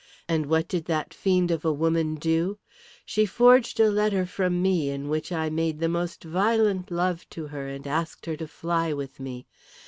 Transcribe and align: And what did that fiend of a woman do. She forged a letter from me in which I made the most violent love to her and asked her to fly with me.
And 0.27 0.47
what 0.47 0.67
did 0.67 0.85
that 0.85 1.13
fiend 1.13 1.51
of 1.51 1.63
a 1.63 1.71
woman 1.71 2.15
do. 2.15 2.57
She 3.05 3.27
forged 3.27 3.79
a 3.79 3.91
letter 3.91 4.25
from 4.25 4.59
me 4.59 4.89
in 4.89 5.09
which 5.09 5.31
I 5.31 5.51
made 5.51 5.77
the 5.79 5.87
most 5.89 6.23
violent 6.23 6.89
love 6.89 7.29
to 7.29 7.45
her 7.45 7.67
and 7.67 7.85
asked 7.85 8.25
her 8.25 8.35
to 8.37 8.47
fly 8.47 8.93
with 8.93 9.19
me. 9.19 9.45